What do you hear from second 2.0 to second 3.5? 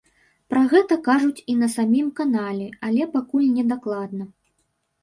канале, але пакуль